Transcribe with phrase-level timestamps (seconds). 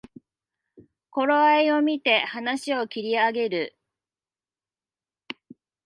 [1.11, 3.77] 頃合いをみて話を切り上げる